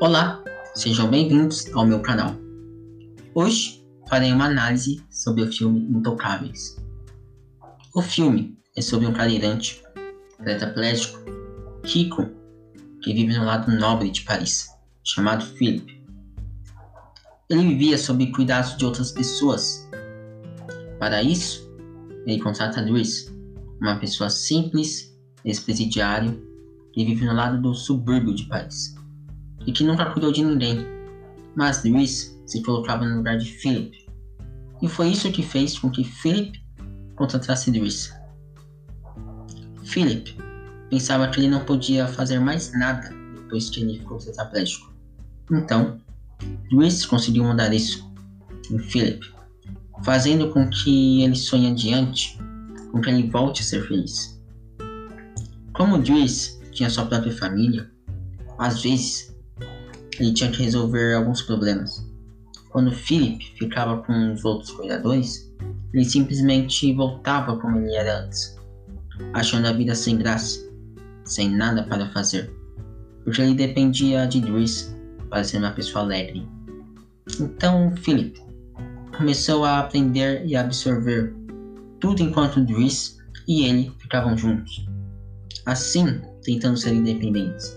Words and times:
Olá, 0.00 0.44
sejam 0.76 1.10
bem-vindos 1.10 1.74
ao 1.74 1.84
meu 1.84 2.00
canal. 2.00 2.32
Hoje 3.34 3.84
farei 4.08 4.32
uma 4.32 4.44
análise 4.44 5.04
sobre 5.10 5.42
o 5.42 5.52
filme 5.52 5.80
Intocáveis. 5.90 6.80
O 7.92 8.00
filme 8.00 8.56
é 8.76 8.80
sobre 8.80 9.08
um 9.08 9.12
cadeirante 9.12 9.82
tetraplégico 10.44 11.18
rico 11.84 12.30
que 13.02 13.12
vive 13.12 13.36
no 13.36 13.44
lado 13.44 13.72
nobre 13.72 14.08
de 14.08 14.22
Paris, 14.22 14.68
chamado 15.02 15.44
Philip. 15.44 16.00
Ele 17.50 17.66
vivia 17.66 17.98
sob 17.98 18.24
cuidados 18.30 18.76
de 18.76 18.84
outras 18.84 19.10
pessoas. 19.10 19.90
Para 21.00 21.24
isso, 21.24 21.68
ele 22.24 22.40
contrata 22.40 22.82
Dries, 22.82 23.34
uma 23.80 23.98
pessoa 23.98 24.30
simples, 24.30 25.12
ex-presidiário, 25.44 26.40
que 26.92 27.04
vive 27.04 27.24
no 27.24 27.34
lado 27.34 27.60
do 27.60 27.74
subúrbio 27.74 28.32
de 28.32 28.44
Paris 28.44 28.96
e 29.68 29.72
que 29.72 29.84
nunca 29.84 30.06
cuidou 30.06 30.32
de 30.32 30.42
ninguém. 30.42 30.86
Mas 31.54 31.82
Dries 31.82 32.40
se 32.46 32.62
colocava 32.62 33.04
no 33.04 33.18
lugar 33.18 33.36
de 33.36 33.44
Philip, 33.44 34.06
e 34.80 34.88
foi 34.88 35.10
isso 35.10 35.30
que 35.30 35.42
fez 35.42 35.78
com 35.78 35.90
que 35.90 36.02
Philip 36.02 36.58
contratasse 37.14 37.70
Dries. 37.70 38.10
Philip 39.84 40.34
pensava 40.88 41.28
que 41.28 41.40
ele 41.40 41.50
não 41.50 41.66
podia 41.66 42.08
fazer 42.08 42.38
mais 42.38 42.72
nada 42.72 43.10
depois 43.34 43.68
que 43.68 43.82
ele 43.82 43.98
ficou 43.98 44.16
tetraplégico. 44.16 44.90
Então, 45.52 46.00
Dries 46.70 47.04
conseguiu 47.04 47.44
mudar 47.44 47.70
isso 47.74 48.10
em 48.70 48.78
Philip, 48.78 49.20
fazendo 50.02 50.48
com 50.50 50.70
que 50.70 51.22
ele 51.22 51.36
sonhe 51.36 51.70
adiante, 51.70 52.38
com 52.90 53.02
que 53.02 53.10
ele 53.10 53.28
volte 53.28 53.60
a 53.60 53.64
ser 53.66 53.86
feliz. 53.86 54.40
Como 55.74 55.98
Dries 55.98 56.58
tinha 56.72 56.88
sua 56.88 57.04
própria 57.04 57.36
família, 57.36 57.90
às 58.58 58.82
vezes 58.82 59.27
ele 60.18 60.32
tinha 60.32 60.50
que 60.50 60.62
resolver 60.62 61.14
alguns 61.14 61.42
problemas. 61.42 62.04
Quando 62.70 62.92
Philip 62.92 63.44
ficava 63.58 64.02
com 64.02 64.32
os 64.32 64.44
outros 64.44 64.70
cuidadores, 64.70 65.50
ele 65.92 66.04
simplesmente 66.04 66.92
voltava 66.92 67.56
como 67.56 67.78
ele 67.78 67.94
era 67.94 68.24
antes, 68.24 68.56
achando 69.32 69.68
a 69.68 69.72
vida 69.72 69.94
sem 69.94 70.18
graça, 70.18 70.60
sem 71.24 71.48
nada 71.48 71.82
para 71.84 72.10
fazer, 72.10 72.52
porque 73.24 73.40
ele 73.40 73.54
dependia 73.54 74.26
de 74.26 74.40
Dries 74.40 74.94
para 75.30 75.44
ser 75.44 75.58
uma 75.58 75.72
pessoa 75.72 76.04
alegre. 76.04 76.46
Então 77.40 77.94
Philip 77.96 78.40
começou 79.16 79.64
a 79.64 79.80
aprender 79.80 80.44
e 80.46 80.54
absorver 80.54 81.34
tudo 82.00 82.22
enquanto 82.22 82.64
Dries 82.64 83.18
e 83.46 83.64
ele 83.64 83.92
ficavam 83.98 84.36
juntos, 84.36 84.86
assim 85.64 86.20
tentando 86.42 86.76
ser 86.76 86.92
independentes. 86.92 87.76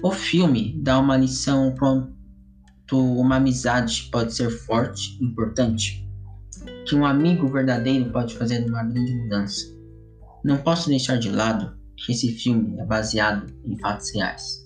O 0.00 0.12
filme 0.12 0.80
dá 0.80 0.98
uma 1.00 1.16
lição 1.16 1.74
quanto 1.76 2.14
uma 2.92 3.36
amizade 3.36 4.08
pode 4.12 4.32
ser 4.32 4.48
forte 4.48 5.18
e 5.20 5.24
importante, 5.24 6.08
que 6.86 6.94
um 6.94 7.04
amigo 7.04 7.48
verdadeiro 7.48 8.10
pode 8.12 8.36
fazer 8.36 8.64
uma 8.64 8.84
grande 8.84 9.12
mudança. 9.16 9.66
Não 10.44 10.58
posso 10.58 10.88
deixar 10.88 11.16
de 11.16 11.30
lado 11.30 11.76
que 11.96 12.12
esse 12.12 12.32
filme 12.32 12.78
é 12.78 12.84
baseado 12.84 13.52
em 13.64 13.76
fatos 13.76 14.14
reais. 14.14 14.64